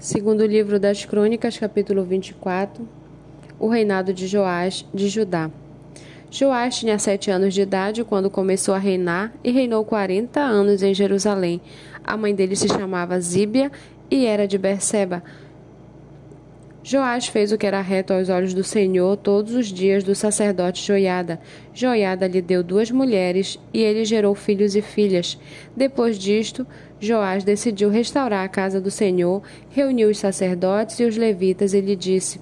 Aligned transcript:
Segundo 0.00 0.46
livro 0.46 0.80
das 0.80 1.04
Crônicas, 1.04 1.58
capítulo 1.58 2.02
24, 2.04 2.88
o 3.58 3.68
reinado 3.68 4.14
de 4.14 4.26
Joás 4.26 4.82
de 4.94 5.10
Judá. 5.10 5.50
Joás 6.30 6.78
tinha 6.78 6.98
sete 6.98 7.30
anos 7.30 7.52
de 7.52 7.60
idade 7.60 8.02
quando 8.02 8.30
começou 8.30 8.74
a 8.74 8.78
reinar 8.78 9.30
e 9.44 9.50
reinou 9.50 9.84
quarenta 9.84 10.40
anos 10.40 10.82
em 10.82 10.94
Jerusalém. 10.94 11.60
A 12.02 12.16
mãe 12.16 12.34
dele 12.34 12.56
se 12.56 12.66
chamava 12.66 13.20
Zíbia 13.20 13.70
e 14.10 14.24
era 14.24 14.48
de 14.48 14.56
Berseba. 14.56 15.22
Joás 16.82 17.26
fez 17.26 17.52
o 17.52 17.58
que 17.58 17.66
era 17.66 17.82
reto 17.82 18.14
aos 18.14 18.30
olhos 18.30 18.54
do 18.54 18.64
Senhor 18.64 19.14
todos 19.18 19.54
os 19.54 19.66
dias 19.66 20.02
do 20.02 20.14
sacerdote 20.14 20.82
Joiada. 20.82 21.38
Joiada 21.74 22.26
lhe 22.26 22.40
deu 22.40 22.62
duas 22.62 22.90
mulheres 22.90 23.58
e 23.72 23.82
ele 23.82 24.02
gerou 24.02 24.34
filhos 24.34 24.74
e 24.74 24.80
filhas. 24.80 25.38
Depois 25.76 26.18
disto, 26.18 26.66
Joás 26.98 27.44
decidiu 27.44 27.90
restaurar 27.90 28.46
a 28.46 28.48
casa 28.48 28.80
do 28.80 28.90
Senhor, 28.90 29.42
reuniu 29.68 30.08
os 30.08 30.18
sacerdotes 30.18 30.98
e 31.00 31.04
os 31.04 31.18
levitas 31.18 31.74
e 31.74 31.82
lhe 31.82 31.94
disse: 31.94 32.40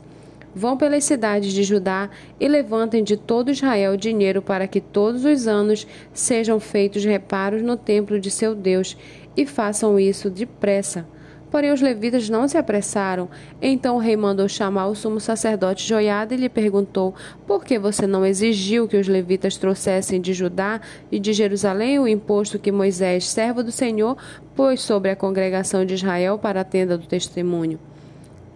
Vão 0.54 0.76
pelas 0.76 1.02
cidades 1.02 1.52
de 1.52 1.64
Judá 1.64 2.08
e 2.38 2.46
levantem 2.46 3.02
de 3.02 3.16
todo 3.16 3.50
Israel 3.50 3.96
dinheiro 3.96 4.40
para 4.40 4.68
que 4.68 4.80
todos 4.80 5.24
os 5.24 5.48
anos 5.48 5.84
sejam 6.12 6.60
feitos 6.60 7.04
reparos 7.04 7.60
no 7.60 7.76
templo 7.76 8.20
de 8.20 8.30
seu 8.30 8.54
Deus, 8.54 8.96
e 9.36 9.44
façam 9.44 9.98
isso 9.98 10.30
depressa 10.30 11.04
Porém, 11.50 11.72
os 11.72 11.80
levitas 11.80 12.28
não 12.28 12.46
se 12.46 12.58
apressaram. 12.58 13.28
Então 13.60 13.96
o 13.96 13.98
rei 13.98 14.16
mandou 14.16 14.48
chamar 14.48 14.86
o 14.88 14.94
sumo 14.94 15.18
sacerdote 15.18 15.86
Joiada 15.86 16.34
e 16.34 16.36
lhe 16.36 16.48
perguntou: 16.48 17.14
Por 17.46 17.64
que 17.64 17.78
você 17.78 18.06
não 18.06 18.24
exigiu 18.24 18.86
que 18.86 18.96
os 18.96 19.08
levitas 19.08 19.56
trouxessem 19.56 20.20
de 20.20 20.34
Judá 20.34 20.80
e 21.10 21.18
de 21.18 21.32
Jerusalém 21.32 21.98
o 21.98 22.06
imposto 22.06 22.58
que 22.58 22.70
Moisés, 22.70 23.26
servo 23.26 23.62
do 23.62 23.72
Senhor, 23.72 24.16
pôs 24.54 24.82
sobre 24.82 25.10
a 25.10 25.16
congregação 25.16 25.84
de 25.84 25.94
Israel 25.94 26.38
para 26.38 26.60
a 26.60 26.64
tenda 26.64 26.98
do 26.98 27.06
testemunho? 27.06 27.78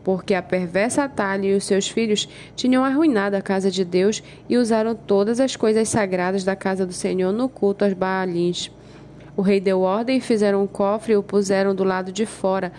Porque 0.05 0.35
a 0.35 0.43
perversa 0.43 1.05
Atalha 1.05 1.47
e 1.47 1.55
os 1.55 1.65
seus 1.65 1.89
filhos 1.89 2.29
tinham 2.57 2.85
arruinado 2.85 3.37
a 3.37 3.43
casa 3.43 3.71
de 3.71 3.85
Deus 3.85 4.23
e 4.49 4.59
usaram 4.59 4.95
todas 4.95 5.39
as 5.39 5.55
coisas 5.55 5.89
sagradas 5.89 6.45
da 6.45 6.57
casa 6.57 6.85
do 6.85 6.93
Senhor 6.93 7.33
no 7.33 7.49
culto 7.49 7.85
aos 7.85 7.95
Baalins. 7.95 8.71
O 9.37 9.43
rei 9.43 9.61
deu 9.61 9.81
ordem 9.81 10.19
e 10.19 10.21
fizeram 10.21 10.63
um 10.63 10.67
cofre 10.67 11.15
e 11.15 11.17
o 11.17 11.23
puseram 11.23 11.75
do 11.75 11.85
lado 11.85 12.13
de 12.13 12.27
fora, 12.27 12.73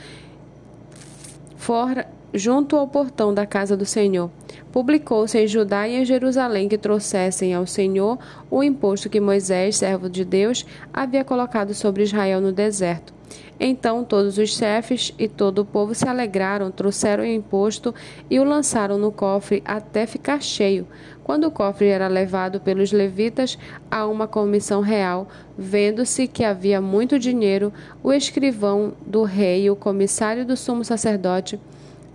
fora 1.56 2.08
junto 2.34 2.76
ao 2.76 2.88
portão 2.88 3.34
da 3.34 3.46
casa 3.46 3.78
do 3.78 3.86
Senhor. 3.86 4.30
Publicou-se 4.72 5.38
em 5.38 5.48
Judá 5.48 5.88
e 5.88 5.96
em 5.96 6.06
Jerusalém 6.06 6.68
que 6.68 6.78
trouxessem 6.78 7.54
ao 7.54 7.68
Senhor 7.68 8.18
o 8.50 8.64
imposto 8.64 9.10
que 9.10 9.20
Moisés, 9.20 9.78
servo 9.78 10.10
de 10.10 10.26
Deus, 10.26 10.66
havia 10.92 11.24
colocado 11.24 11.74
sobre 11.74 12.04
Israel 12.04 12.42
no 12.42 12.52
deserto. 12.52 13.14
Então 13.60 14.04
todos 14.04 14.38
os 14.38 14.56
chefes 14.56 15.14
e 15.18 15.28
todo 15.28 15.60
o 15.60 15.66
povo 15.66 15.94
se 15.94 16.08
alegraram, 16.08 16.72
trouxeram 16.72 17.24
o 17.24 17.28
imposto 17.28 17.94
e 18.30 18.40
o 18.40 18.44
lançaram 18.44 18.98
no 18.98 19.12
cofre 19.12 19.62
até 19.64 20.06
ficar 20.06 20.42
cheio. 20.42 20.88
Quando 21.24 21.46
o 21.46 21.52
cofre 21.52 21.88
era 21.88 22.08
levado 22.08 22.60
pelos 22.60 22.92
levitas 22.92 23.58
a 23.90 24.06
uma 24.06 24.28
comissão 24.28 24.82
real, 24.82 25.28
vendo-se 25.58 26.28
que 26.28 26.44
havia 26.44 26.82
muito 26.82 27.18
dinheiro, 27.18 27.72
o 28.04 28.12
escrivão 28.12 28.94
do 29.06 29.24
rei 29.24 29.66
e 29.66 29.70
o 29.70 29.76
comissário 29.76 30.46
do 30.46 30.58
sumo 30.58 30.84
sacerdote 30.84 31.60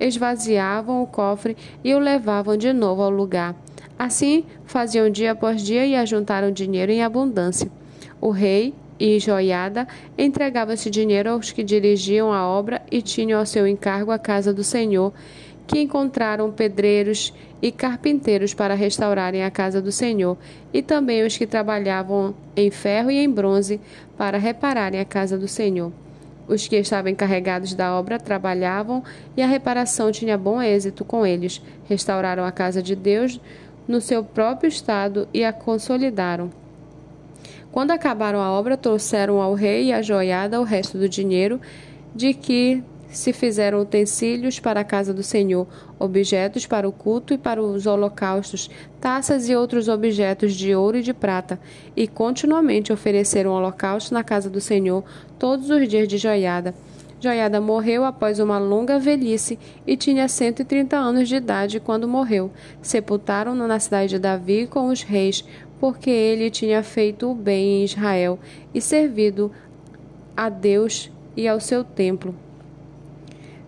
esvaziavam 0.00 1.02
o 1.02 1.06
cofre 1.06 1.56
e 1.82 1.94
o 1.94 1.98
levavam 1.98 2.56
de 2.56 2.72
novo 2.72 3.02
ao 3.02 3.10
lugar. 3.10 3.54
Assim 3.98 4.44
faziam 4.64 5.10
dia 5.10 5.32
após 5.32 5.62
dia 5.62 5.84
e 5.84 5.96
ajuntaram 5.96 6.52
dinheiro 6.52 6.92
em 6.92 7.02
abundância. 7.02 7.70
O 8.20 8.30
rei 8.30 8.74
e 8.98 9.18
Joiada 9.18 9.86
entregava 10.16 10.74
esse 10.74 10.90
dinheiro 10.90 11.30
aos 11.30 11.52
que 11.52 11.62
dirigiam 11.62 12.32
a 12.32 12.46
obra 12.46 12.82
e 12.90 13.00
tinham 13.00 13.38
ao 13.38 13.46
seu 13.46 13.66
encargo 13.66 14.10
a 14.10 14.18
casa 14.18 14.52
do 14.52 14.64
Senhor, 14.64 15.12
que 15.66 15.80
encontraram 15.80 16.50
pedreiros 16.50 17.33
e 17.60 17.70
carpinteiros 17.70 18.55
para 18.55 18.74
restaurarem 18.74 19.44
a 19.44 19.50
casa 19.50 19.83
do 19.83 19.92
Senhor, 19.92 20.36
e 20.72 20.80
também 20.80 21.24
os 21.24 21.36
que 21.36 21.46
trabalhavam 21.46 22.34
em 22.56 22.70
ferro 22.70 23.11
e 23.11 23.18
em 23.18 23.30
bronze 23.30 23.80
para 24.17 24.39
repararem 24.39 25.00
a 25.00 25.05
casa 25.05 25.36
do 25.36 25.46
Senhor. 25.46 25.92
Os 26.48 26.67
que 26.67 26.77
estavam 26.77 27.11
encarregados 27.11 27.75
da 27.75 27.95
obra 27.95 28.19
trabalhavam 28.19 29.05
e 29.36 29.42
a 29.42 29.47
reparação 29.47 30.11
tinha 30.11 30.39
bom 30.39 30.61
êxito 30.63 31.05
com 31.05 31.27
eles. 31.27 31.61
Restauraram 31.86 32.45
a 32.45 32.51
casa 32.51 32.83
de 32.83 32.97
Deus 32.97 33.39
no 33.86 34.01
seu 34.01 34.25
próprio 34.25 34.69
estado 34.69 35.29
e 35.33 35.45
a 35.45 35.53
consolidaram. 35.53 36.51
Quando 37.70 37.91
acabaram 37.91 38.41
a 38.41 38.51
obra, 38.51 38.77
trouxeram 38.77 39.41
ao 39.41 39.53
rei 39.53 39.86
e 39.86 39.92
à 39.92 40.01
joiada 40.01 40.61
o 40.61 40.64
resto 40.64 40.97
do 40.97 41.09
dinheiro 41.09 41.61
de 42.14 42.33
que 42.33 42.83
se 43.11 43.33
fizeram 43.33 43.80
utensílios 43.80 44.61
para 44.61 44.80
a 44.80 44.85
casa 44.85 45.14
do 45.14 45.23
Senhor, 45.23 45.67
objetos 45.98 46.67
para 46.67 46.89
o 46.89 46.92
culto 46.92 47.33
e 47.33 47.39
para 47.39 47.63
os 47.63 47.86
holocaustos, 47.86 48.70
taças 49.01 49.48
e 49.48 49.57
outros 49.57 49.89
objetos 49.89 50.55
de 50.55 50.74
ouro 50.74 50.98
e 50.98 51.02
de 51.02 51.14
prata, 51.14 51.58
e 51.97 52.07
continuamente 52.07 52.92
ofereceram 52.92 53.51
holocausto 53.51 54.13
na 54.13 54.23
casa 54.23 54.51
do 54.51 54.61
Senhor 54.61 55.05
todos 55.39 55.70
os 55.70 55.89
dias 55.89 56.07
de 56.07 56.18
Joiada. 56.18 56.74
Joiada 57.20 57.61
morreu 57.61 58.05
após 58.05 58.39
uma 58.39 58.58
longa 58.58 58.97
velhice 58.98 59.58
e 59.85 59.97
tinha 59.97 60.29
130 60.29 60.97
anos 60.97 61.29
de 61.29 61.35
idade 61.35 61.80
quando 61.80 62.07
morreu. 62.07 62.52
Sepultaram-no 62.80 63.67
na 63.67 63.80
cidade 63.80 64.11
de 64.11 64.18
Davi 64.20 64.68
com 64.68 64.86
os 64.86 65.02
reis, 65.02 65.45
porque 65.80 66.11
ele 66.11 66.48
tinha 66.48 66.80
feito 66.83 67.29
o 67.29 67.35
bem 67.35 67.80
em 67.80 67.85
Israel 67.85 68.39
e 68.73 68.80
servido 68.80 69.51
a 70.36 70.48
Deus 70.48 71.11
e 71.36 71.48
ao 71.48 71.58
seu 71.58 71.83
templo. 71.83 72.35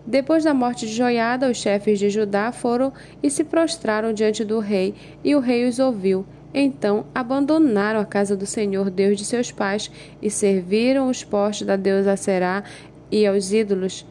Depois 0.05 0.43
da 0.43 0.53
morte 0.53 0.87
de 0.87 0.93
Joiada, 0.93 1.49
os 1.49 1.57
chefes 1.57 1.99
de 1.99 2.09
Judá 2.09 2.51
foram 2.51 2.91
e 3.21 3.29
se 3.29 3.43
prostraram 3.43 4.11
diante 4.13 4.43
do 4.43 4.59
rei, 4.59 4.95
e 5.23 5.35
o 5.35 5.39
rei 5.39 5.67
os 5.67 5.79
ouviu. 5.79 6.25
Então 6.53 7.05
abandonaram 7.13 7.99
a 7.99 8.05
casa 8.05 8.35
do 8.35 8.45
Senhor, 8.45 8.89
Deus 8.89 9.17
de 9.17 9.23
seus 9.23 9.51
pais, 9.51 9.91
e 10.21 10.29
serviram 10.29 11.07
os 11.07 11.23
postes 11.23 11.65
da 11.65 11.75
deusa 11.75 12.17
Será 12.17 12.63
e 13.11 13.25
aos 13.25 13.53
ídolos. 13.53 14.05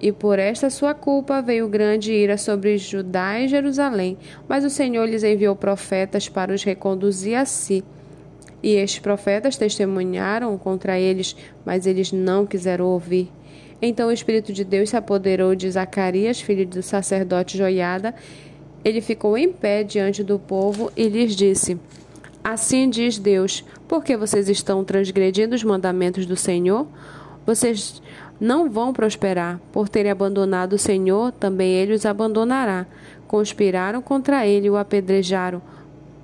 E 0.00 0.10
por 0.10 0.38
esta 0.38 0.70
sua 0.70 0.94
culpa 0.94 1.42
veio 1.42 1.68
grande 1.68 2.10
ira 2.10 2.38
sobre 2.38 2.78
Judá 2.78 3.38
e 3.38 3.48
Jerusalém. 3.48 4.16
Mas 4.48 4.64
o 4.64 4.70
Senhor 4.70 5.06
lhes 5.06 5.22
enviou 5.22 5.54
profetas 5.54 6.26
para 6.26 6.54
os 6.54 6.64
reconduzir 6.64 7.36
a 7.36 7.44
si. 7.44 7.84
E 8.62 8.76
estes 8.76 9.00
profetas 9.00 9.58
testemunharam 9.58 10.56
contra 10.56 10.98
eles, 10.98 11.36
mas 11.66 11.86
eles 11.86 12.12
não 12.12 12.46
quiseram 12.46 12.86
ouvir. 12.86 13.30
Então 13.82 14.08
o 14.08 14.12
Espírito 14.12 14.52
de 14.52 14.64
Deus 14.64 14.90
se 14.90 14.96
apoderou 14.96 15.54
de 15.54 15.70
Zacarias, 15.70 16.40
filho 16.40 16.66
do 16.66 16.82
sacerdote 16.82 17.56
Joiada. 17.56 18.14
Ele 18.84 19.00
ficou 19.00 19.36
em 19.36 19.50
pé 19.52 19.82
diante 19.82 20.22
do 20.22 20.38
povo 20.38 20.92
e 20.96 21.08
lhes 21.08 21.34
disse: 21.34 21.78
Assim 22.44 22.88
diz 22.88 23.18
Deus: 23.18 23.64
Por 23.88 24.04
que 24.04 24.16
vocês 24.16 24.48
estão 24.48 24.84
transgredindo 24.84 25.54
os 25.54 25.64
mandamentos 25.64 26.26
do 26.26 26.36
Senhor? 26.36 26.86
Vocês 27.46 28.02
não 28.40 28.70
vão 28.70 28.92
prosperar. 28.92 29.60
Por 29.72 29.88
terem 29.88 30.10
abandonado 30.10 30.74
o 30.74 30.78
Senhor, 30.78 31.32
também 31.32 31.72
ele 31.72 31.92
os 31.92 32.06
abandonará. 32.06 32.86
Conspiraram 33.26 34.00
contra 34.02 34.46
ele 34.46 34.66
e 34.66 34.70
o 34.70 34.76
apedrejaram 34.76 35.62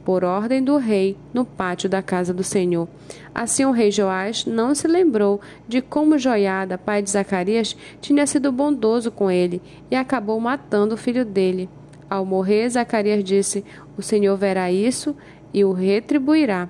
por 0.07 0.23
ordem 0.23 0.63
do 0.63 0.77
rei, 0.77 1.17
no 1.35 1.45
pátio 1.45 1.89
da 1.91 2.01
casa 2.01 2.33
do 2.33 2.45
Senhor. 2.45 2.87
Assim 3.35 3.65
o 3.65 3.73
rei 3.73 3.91
Joás 3.91 4.47
não 4.47 4.73
se 4.73 4.87
lembrou 4.87 5.41
de 5.67 5.83
como 5.83 6.17
Joiada, 6.17 6.79
pai 6.79 7.03
de 7.03 7.11
Zacarias, 7.11 7.77
tinha 8.01 8.25
sido 8.25 8.53
bondoso 8.53 9.11
com 9.11 9.29
ele 9.29 9.61
e 9.91 9.97
acabou 9.97 10.39
matando 10.39 10.95
o 10.95 10.97
filho 10.97 11.25
dele. 11.25 11.69
Ao 12.09 12.25
morrer, 12.25 12.69
Zacarias 12.69 13.25
disse: 13.25 13.65
O 13.99 14.03
Senhor 14.03 14.37
verá 14.37 14.71
isso 14.71 15.17
e 15.53 15.65
o 15.65 15.73
retribuirá. 15.73 16.69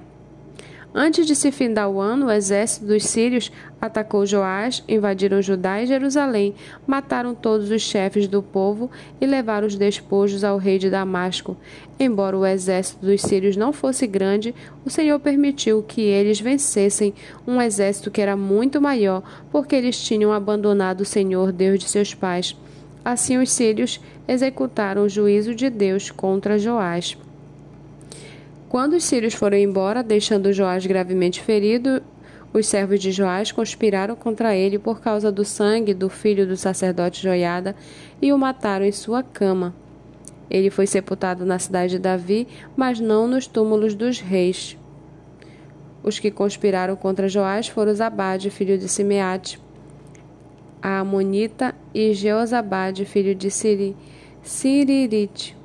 Antes 0.98 1.26
de 1.26 1.36
se 1.36 1.52
findar 1.52 1.90
o 1.90 2.00
ano, 2.00 2.24
o 2.24 2.30
exército 2.30 2.86
dos 2.86 3.04
sírios 3.04 3.52
atacou 3.78 4.24
Joás, 4.24 4.82
invadiram 4.88 5.42
Judá 5.42 5.82
e 5.82 5.86
Jerusalém, 5.86 6.54
mataram 6.86 7.34
todos 7.34 7.71
os 7.71 7.82
chefes 7.82 8.26
do 8.26 8.42
povo 8.42 8.91
e 9.21 9.26
levaram 9.26 9.66
os 9.66 9.76
despojos 9.76 10.42
ao 10.42 10.56
rei 10.56 10.78
de 10.78 10.88
Damasco. 10.88 11.54
Embora 12.00 12.38
o 12.38 12.47
exército 12.47 13.04
dos 13.04 13.21
sírios 13.21 13.59
não 13.59 13.74
fosse 13.74 14.06
grande, 14.06 14.54
o 14.86 14.88
Senhor 14.88 15.21
permitiu 15.21 15.82
que 15.82 16.00
eles 16.00 16.41
vencessem 16.41 17.12
um 17.47 17.60
exército 17.60 18.10
que 18.10 18.22
era 18.22 18.34
muito 18.34 18.80
maior, 18.80 19.22
porque 19.53 19.76
eles 19.76 20.03
tinham 20.03 20.32
abandonado 20.32 21.03
o 21.03 21.04
Senhor, 21.04 21.53
Deus 21.53 21.78
de 21.78 21.91
seus 21.91 22.15
pais. 22.15 22.56
Assim 23.04 23.36
os 23.36 23.50
sírios 23.50 24.00
executaram 24.26 25.03
o 25.03 25.10
juízo 25.10 25.54
de 25.54 25.68
Deus 25.68 26.10
contra 26.10 26.59
Joás. 26.59 27.18
Quando 28.68 28.95
os 28.95 29.04
sírios 29.04 29.34
foram 29.34 29.57
embora, 29.57 30.03
deixando 30.03 30.53
Joás 30.53 30.84
gravemente 30.84 31.41
ferido, 31.41 32.03
os 32.53 32.66
servos 32.66 33.01
de 33.01 33.13
Joás 33.13 33.53
conspiraram 33.53 34.16
contra 34.16 34.57
ele 34.57 34.78
por 34.78 35.01
causa 35.01 35.30
do 35.30 35.45
sangue 35.45 35.95
do 35.95 36.09
filho 36.09 36.47
do 36.47 36.57
sacerdote 36.57 37.22
Joiada 37.22 37.77
e 38.21 38.33
o 38.33 38.39
mataram 38.39 38.84
em 38.84 38.92
sua 38.92 39.22
cama. 39.22 39.74
Ele 40.48 40.71
foi 40.71 40.86
sepultado 40.86 41.45
na 41.45 41.59
cidade 41.59 41.92
de 41.92 41.98
Davi, 41.98 42.47
mas 42.77 42.98
não 42.98 43.27
nos 43.27 43.47
túmulos 43.47 43.95
dos 43.95 44.21
reis. 44.21 44.77
Os 46.03 46.19
que 46.19 46.30
conspiraram 46.30 46.97
contra 46.97 47.28
Joás 47.28 47.69
foram 47.69 47.95
Zabade, 47.95 48.48
filho 48.48 48.78
de 48.78 48.89
Simeate, 48.89 49.60
a 50.80 51.01
Amonita, 51.01 51.74
e 51.92 52.15
Jeozabade, 52.15 53.04
filho 53.04 53.34
de 53.34 53.51
Siri, 53.51 53.97
Siririte, 54.42 55.57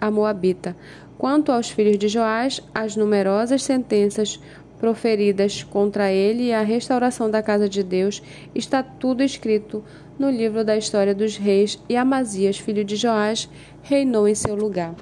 a 0.00 0.10
Moabita. 0.10 0.76
Quanto 1.18 1.52
aos 1.52 1.70
filhos 1.70 1.98
de 1.98 2.08
Joás, 2.08 2.60
as 2.74 2.96
numerosas 2.96 3.62
sentenças 3.62 4.40
proferidas 4.78 5.62
contra 5.62 6.10
ele 6.10 6.44
e 6.44 6.52
a 6.52 6.62
restauração 6.62 7.30
da 7.30 7.40
casa 7.40 7.68
de 7.68 7.84
Deus, 7.84 8.20
está 8.52 8.82
tudo 8.82 9.22
escrito 9.22 9.84
no 10.18 10.28
livro 10.28 10.64
da 10.64 10.76
história 10.76 11.14
dos 11.14 11.36
reis, 11.36 11.80
e 11.88 11.96
Amazias, 11.96 12.58
filho 12.58 12.84
de 12.84 12.96
Joás, 12.96 13.48
reinou 13.82 14.26
em 14.26 14.34
seu 14.34 14.56
lugar. 14.56 14.94